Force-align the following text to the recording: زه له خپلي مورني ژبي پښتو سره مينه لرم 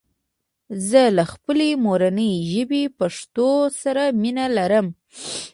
زه 0.87 1.01
له 1.17 1.23
خپلي 1.33 1.69
مورني 1.85 2.31
ژبي 2.51 2.83
پښتو 2.97 3.49
سره 3.81 4.03
مينه 4.21 4.45
لرم 4.57 4.87